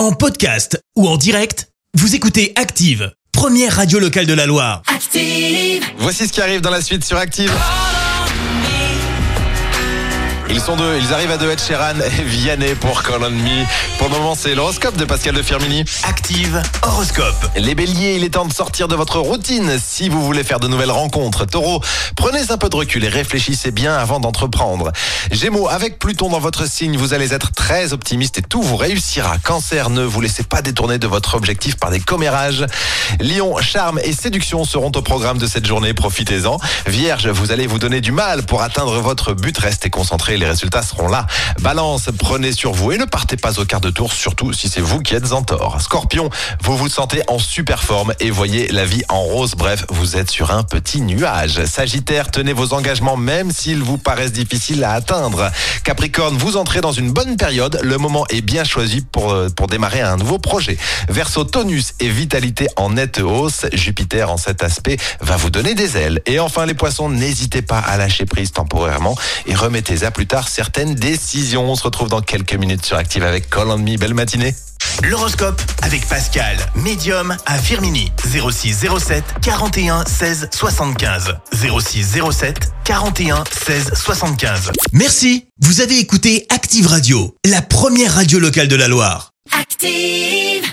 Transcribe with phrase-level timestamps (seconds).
[0.00, 4.80] En podcast ou en direct, vous écoutez Active, première radio locale de la Loire.
[4.86, 5.84] Active.
[5.98, 7.52] Voici ce qui arrive dans la suite sur Active.
[10.60, 13.64] Ils sont deux, ils arrivent à deux, Ed Sheeran et Vianney pour Call on Me.
[13.96, 15.86] Pour le moment, c'est l'horoscope de Pascal de Firmini.
[16.06, 17.48] Active horoscope.
[17.56, 20.68] Les béliers, il est temps de sortir de votre routine si vous voulez faire de
[20.68, 21.46] nouvelles rencontres.
[21.46, 21.80] Taureau,
[22.14, 24.92] prenez un peu de recul et réfléchissez bien avant d'entreprendre.
[25.32, 29.38] Gémeaux, avec Pluton dans votre signe, vous allez être très optimiste et tout vous réussira.
[29.38, 32.66] Cancer, ne vous laissez pas détourner de votre objectif par des commérages.
[33.18, 36.58] Lion, charme et séduction seront au programme de cette journée, profitez-en.
[36.86, 40.82] Vierge, vous allez vous donner du mal pour atteindre votre but, restez concentré, les résultats
[40.82, 41.26] seront là.
[41.60, 44.80] Balance, prenez sur vous et ne partez pas au quart de tour, surtout si c'est
[44.80, 45.80] vous qui êtes en tort.
[45.80, 46.28] Scorpion,
[46.62, 50.30] vous vous sentez en super forme et voyez la vie en rose, bref, vous êtes
[50.30, 51.64] sur un petit nuage.
[51.64, 55.50] Sagittaire, tenez vos engagements même s'ils vous paraissent difficiles à atteindre.
[55.84, 59.68] Capricorne, vous entrez dans une bonne période, le moment est bien choisi pour, euh, pour
[59.68, 60.76] démarrer un nouveau projet.
[61.08, 65.96] Verseau, tonus et vitalité en nette hausse, Jupiter en cet aspect va vous donner des
[65.96, 66.20] ailes.
[66.26, 70.39] Et enfin les poissons, n'hésitez pas à lâcher prise temporairement et remettez à plus tard
[70.48, 71.70] certaines décisions.
[71.70, 73.96] On se retrouve dans quelques minutes sur Active avec Call on Me.
[73.96, 74.54] Belle matinée.
[75.02, 78.12] L'horoscope avec Pascal, médium à Firmini.
[78.24, 81.36] 06 07 41 16 75.
[81.52, 84.72] 06 07 41 16 75.
[84.92, 85.46] Merci.
[85.60, 89.32] Vous avez écouté Active Radio, la première radio locale de la Loire.
[89.58, 90.69] Active.